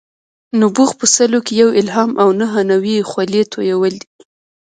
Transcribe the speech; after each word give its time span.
نبوغ 0.59 0.89
په 0.99 1.05
سلو 1.15 1.39
کې 1.45 1.53
یو 1.61 1.69
الهام 1.79 2.11
او 2.21 2.29
نهه 2.41 2.61
نوي 2.71 2.93
یې 2.97 3.07
خولې 3.09 3.41
تویول 3.51 3.93
دي. 4.01 4.07